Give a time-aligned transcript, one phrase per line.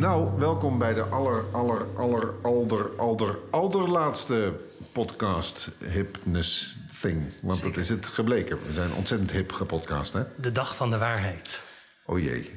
[0.00, 4.52] Nou, welkom bij de aller, aller, aller, alder, alder, allerlaatste
[4.92, 7.22] podcast Hipness Thing.
[7.42, 8.58] Want dat is het gebleken.
[8.66, 10.22] We zijn ontzettend hip gepodcast, hè?
[10.36, 11.62] De dag van de waarheid.
[12.06, 12.50] Oh jee.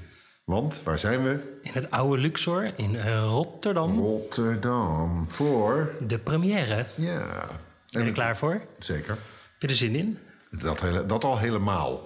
[0.43, 1.59] Want, waar zijn we?
[1.61, 3.99] In het oude Luxor in Rotterdam.
[3.99, 5.25] Rotterdam.
[5.29, 5.91] Voor?
[6.07, 6.85] De première.
[6.95, 7.47] Ja.
[7.91, 8.61] Ben je er klaar voor?
[8.79, 9.17] Zeker.
[9.51, 10.19] Heb je er zin in?
[10.49, 12.01] Dat, hele, dat al helemaal.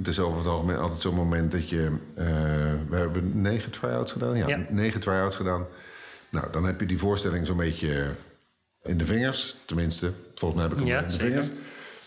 [0.00, 1.96] Het is over het algemeen altijd zo'n moment dat je...
[2.14, 2.24] eh,
[2.88, 4.36] we hebben negen try-outs gedaan.
[4.36, 4.66] Ja, Ja.
[4.68, 5.66] negen try-outs gedaan.
[6.30, 8.10] Nou, dan heb je die voorstelling zo'n beetje
[8.82, 9.56] in de vingers.
[9.64, 11.26] Tenminste, volgens mij heb ik hem Ja, in de zeker.
[11.28, 11.48] vingers.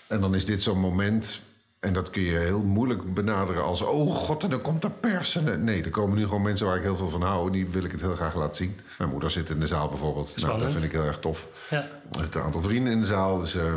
[0.07, 1.41] En dan is dit zo'n moment...
[1.79, 3.81] En dat kun je heel moeilijk benaderen als...
[3.81, 5.35] oh god, en dan komt er pers.
[5.35, 7.45] En, nee, er komen nu gewoon mensen waar ik heel veel van hou...
[7.45, 8.75] en die wil ik het heel graag laten zien.
[8.97, 10.41] Mijn moeder zit in de zaal bijvoorbeeld.
[10.41, 11.47] Nou, dat vind ik heel erg tof.
[11.69, 11.77] Ja.
[12.11, 13.39] Er zitten een aantal vrienden in de zaal.
[13.39, 13.73] Dus, eh,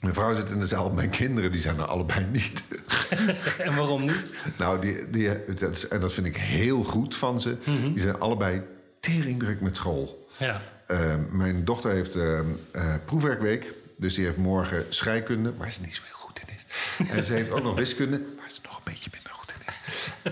[0.00, 0.90] mijn vrouw zit in de zaal.
[0.90, 2.64] Mijn kinderen die zijn er allebei niet.
[3.58, 4.34] En waarom niet?
[4.58, 7.56] nou, die, die, dat is- en dat vind ik heel goed van ze.
[7.64, 7.92] Mhm.
[7.92, 8.62] Die zijn allebei
[9.00, 10.26] teringdruk met school.
[10.38, 10.60] Ja.
[10.86, 12.44] Eh, mijn dochter heeft eh, eh,
[13.04, 13.74] proefwerkweek.
[13.96, 17.10] Dus die heeft morgen scheikunde, waar ze niet zo heel goed in is.
[17.10, 19.10] En ze heeft ook nog wiskunde, waar ze nog een beetje
[20.22, 20.30] is.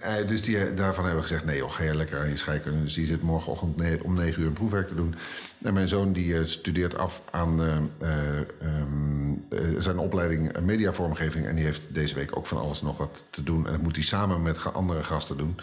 [0.00, 2.82] Eh, dus die, daarvan hebben we gezegd, nee joh, ga je lekker aan je scheikunde.
[2.82, 5.14] Dus die zit morgenochtend om negen uur een proefwerk te doen.
[5.62, 11.46] En mijn zoon die eh, studeert af aan eh, eh, ehm, eh, zijn opleiding mediavormgeving.
[11.46, 13.66] En die heeft deze week ook van alles nog wat te doen.
[13.66, 15.56] En dat moet hij samen met andere gasten doen.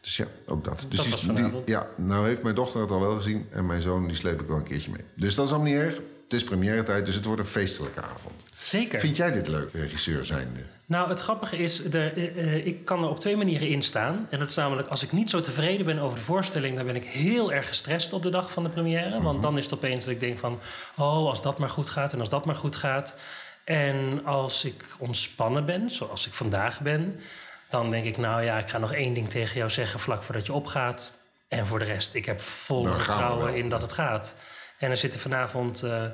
[0.00, 0.86] Dus ja, ook dat.
[0.88, 3.46] Dus Dat die- ja, nou heeft mijn dochter het al wel gezien.
[3.50, 5.04] En mijn zoon die sleep ik wel een keertje mee.
[5.14, 6.00] Dus dat is allemaal niet erg.
[6.32, 8.44] Het is première tijd, dus het wordt een feestelijke avond.
[8.60, 9.00] Zeker.
[9.00, 10.60] Vind jij dit leuk, regisseur zijnde?
[10.86, 14.26] Nou, het grappige is, er, eh, eh, ik kan er op twee manieren in staan.
[14.30, 16.76] En dat is namelijk, als ik niet zo tevreden ben over de voorstelling...
[16.76, 19.22] dan ben ik heel erg gestrest op de dag van de première.
[19.22, 20.60] Want dan is het opeens dat ik denk van...
[20.96, 23.22] oh, als dat maar goed gaat en als dat maar goed gaat.
[23.64, 27.20] En als ik ontspannen ben, zoals ik vandaag ben...
[27.68, 30.00] dan denk ik, nou ja, ik ga nog één ding tegen jou zeggen...
[30.00, 31.12] vlak voordat je opgaat.
[31.48, 34.36] En voor de rest, ik heb vol we vertrouwen in dat het gaat.
[34.82, 36.04] En er zitten vanavond eh,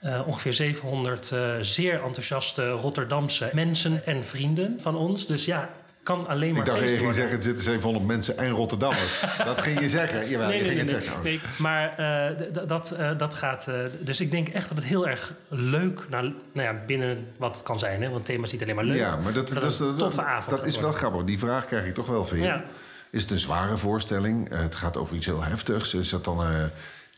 [0.00, 5.26] eh, ongeveer 700 eh, zeer enthousiaste Rotterdamse mensen en vrienden van ons.
[5.26, 5.70] Dus ja,
[6.02, 9.24] kan alleen maar Ik dacht, je ging zeggen, er zitten 700 mensen en Rotterdammers.
[9.44, 10.28] dat ging je zeggen.
[10.28, 11.22] Jawel, Nee, je nee, ging nee, het nee, zeggen.
[11.24, 11.40] nee.
[11.58, 13.68] Maar dat, dat gaat.
[14.00, 17.64] dus ik denk echt dat het heel erg leuk, nou, nou ja, binnen wat het
[17.64, 18.98] kan zijn, hè, want het thema is niet alleen maar leuk.
[18.98, 20.56] Ja, maar dat, is- een toffe avond.
[20.56, 21.24] dat is wel grappig.
[21.24, 22.42] Die vraag krijg ik toch wel veel.
[22.42, 22.64] Ja.
[23.10, 24.48] Is het een zware voorstelling?
[24.54, 25.94] Het gaat over iets heel heftigs.
[25.94, 26.70] Is dat dan...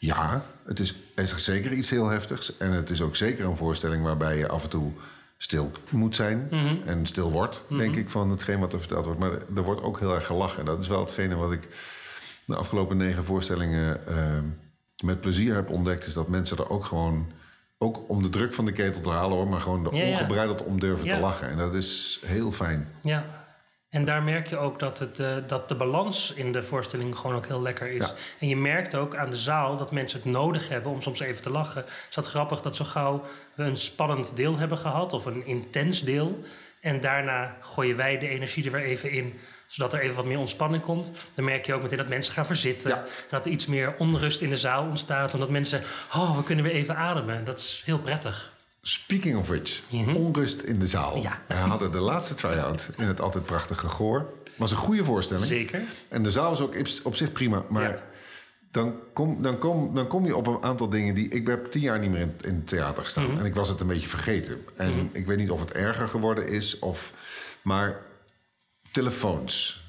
[0.06, 2.56] ja, het is, is zeker iets heel heftigs.
[2.56, 4.92] En het is ook zeker een voorstelling waarbij je af en toe
[5.36, 6.48] stil moet zijn.
[6.50, 6.76] Mhm.
[6.86, 9.20] En stil wordt, denk ik, van hetgeen wat er verteld wordt.
[9.20, 10.58] Maar er wordt ook heel erg gelachen.
[10.58, 11.68] En dat is wel hetgene wat ik
[12.44, 14.16] de afgelopen negen voorstellingen eh,
[15.04, 16.06] met plezier heb ontdekt.
[16.06, 17.32] Is dat mensen er ook gewoon...
[17.78, 20.08] Ook om de druk van de ketel te halen hoor, maar gewoon ja.
[20.08, 21.14] ongebreideld om durven Ja.
[21.14, 21.50] te lachen.
[21.50, 22.88] En dat is heel fijn.
[23.02, 23.41] Ja.
[23.92, 27.36] En daar merk je ook dat, het, eh, dat de balans in de voorstelling gewoon
[27.36, 28.06] ook heel lekker is.
[28.06, 28.14] Ja.
[28.38, 31.42] En je merkt ook aan de zaal dat mensen het nodig hebben om soms even
[31.42, 31.84] te lachen.
[32.08, 36.02] Is dat grappig dat zo gauw we een spannend deel hebben gehad of een intens
[36.02, 36.42] deel.
[36.81, 40.38] En daarna gooien wij de energie er weer even in, zodat er even wat meer
[40.38, 41.10] ontspanning komt.
[41.34, 42.91] Dan merk je ook meteen dat mensen gaan verzitten.
[42.91, 43.04] Ja.
[43.28, 45.34] Dat er iets meer onrust in de zaal ontstaat.
[45.34, 45.82] Omdat mensen,
[46.14, 47.44] oh, we kunnen weer even ademen.
[47.44, 48.52] Dat is heel prettig.
[48.84, 51.12] Speaking of which, onrust in de zaal.
[51.16, 51.22] Mhm.
[51.22, 51.41] Ja.
[51.48, 54.32] We hadden de laatste try-out in het altijd prachtige Goor.
[54.56, 55.47] Was een goede voorstelling.
[55.47, 55.82] Zeker.
[56.09, 57.65] En de zaal was ook op zich prima.
[57.69, 58.03] Maar Ja.
[58.70, 61.28] dan, kom, dan, kom, dan kom je op een aantal dingen die...
[61.28, 63.31] Ik heb tien jaar niet meer in, in het theater gestaan.
[63.31, 63.38] Mhm.
[63.38, 64.65] En ik was het een beetje vergeten.
[64.76, 66.78] En ik weet niet of het erger geworden is.
[66.78, 67.12] Of,
[67.62, 68.00] maar
[68.91, 69.81] telefoons.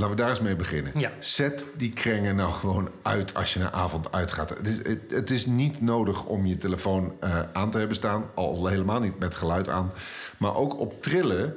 [0.00, 0.92] Laten we daar eens mee beginnen.
[0.94, 1.12] Ja.
[1.18, 4.48] Zet die krengen nou gewoon uit als je een avond uitgaat.
[4.48, 8.24] Het is, het, het is niet nodig om je telefoon eh, aan te hebben staan.
[8.34, 9.92] Al helemaal niet met geluid aan.
[10.38, 11.56] Maar ook op trillen.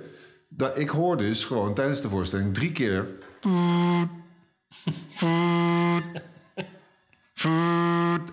[0.49, 3.07] Dat, ik hoor dus gewoon tijdens de voorstelling drie keer...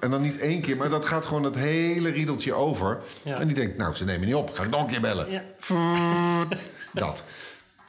[0.00, 3.00] En dan niet één keer, maar dat gaat gewoon het hele riedeltje over.
[3.22, 3.38] Ja.
[3.38, 4.50] En die denkt, nou, ze nemen niet op.
[4.54, 5.30] Ga ik nog een keer bellen.
[5.30, 5.42] Ja.
[6.92, 7.24] Dat.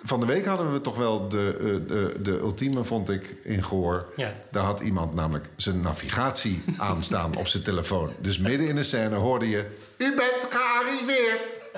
[0.04, 3.64] Van de week hadden we toch wel de, eh, de, de ultieme, vond ik, in
[3.64, 4.14] gehoor.
[4.16, 4.34] Ja.
[4.52, 8.12] Daar had iemand namelijk zijn navigatie aanstaan op zijn telefoon.
[8.20, 9.78] Dus midden in de scène hoorde je...
[9.98, 11.60] U bent gearriveerd!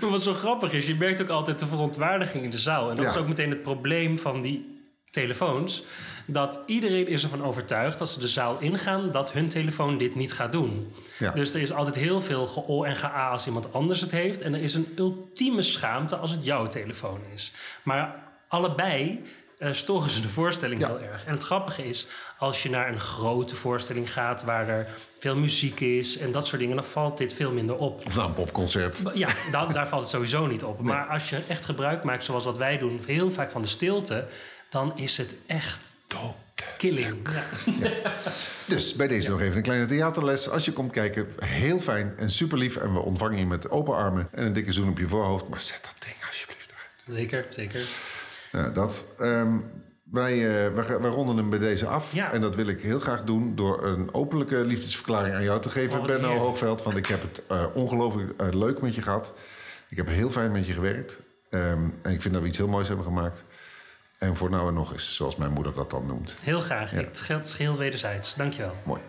[0.00, 2.90] Maar wat zo grappig is, je merkt ook altijd de verontwaardiging in de zaal.
[2.90, 3.10] En dat Ja.
[3.10, 4.71] is ook meteen het probleem van die
[5.12, 5.84] telefoons.
[6.26, 10.32] Dat iedereen is ervan overtuigd als ze de zaal ingaan dat hun telefoon dit niet
[10.32, 10.94] gaat doen.
[11.18, 11.30] Ja.
[11.30, 14.42] Dus er is altijd heel veel ge-o en ge-a als iemand anders het heeft.
[14.42, 17.52] En er is een ultieme schaamte als het jouw telefoon is.
[17.82, 18.14] Maar
[18.48, 19.22] allebei
[19.58, 20.86] eh, storen ze de voorstelling Ja.
[20.86, 21.24] heel erg.
[21.24, 22.06] En het grappige is,
[22.38, 24.88] als je naar een grote voorstelling gaat waar er
[25.18, 28.06] veel muziek is en dat soort dingen, dan valt dit veel minder op.
[28.06, 29.02] Of nou een popconcert.
[29.14, 30.80] Ja, da- daar valt het sowieso niet op.
[30.80, 34.26] Maar als je echt gebruik maakt, zoals wat wij doen, heel vaak van de stilte,
[34.72, 35.96] dan is het echt
[36.76, 37.28] killing.
[37.80, 38.12] Ja.
[38.66, 40.48] Dus bij deze nog even een kleine theaterles.
[40.50, 42.76] Als je komt kijken, heel fijn en super lief.
[42.76, 45.48] En we ontvangen je met open armen en een dikke zoen op je voorhoofd.
[45.48, 47.18] Maar zet dat ding alsjeblieft eruit.
[47.18, 47.86] Zeker, zeker.
[48.52, 49.04] Nou, dat.
[49.18, 49.56] Ehm,
[50.02, 52.14] wij, eh, wij, wij ronden hem bij deze af.
[52.14, 52.32] Ja.
[52.32, 56.00] En dat wil ik heel graag doen door een openlijke liefdesverklaring aan jou te geven,
[56.00, 56.40] Oh, Benno heerlijk.
[56.40, 56.82] Hoogveld.
[56.82, 59.32] Want ik heb het eh, ongelooflijk eh, leuk met je gehad.
[59.88, 61.20] Ik heb heel fijn met je gewerkt.
[61.50, 63.44] Ehm, en ik vind dat we iets heel moois hebben gemaakt.
[64.22, 66.36] En voor nou en nog eens, zoals mijn moeder dat dan noemt.
[66.42, 66.90] Heel graag.
[66.90, 66.96] Ja.
[66.96, 68.34] Het geldt geheel wederzijds.
[68.34, 68.74] Dankjewel.
[68.84, 69.00] Mooi.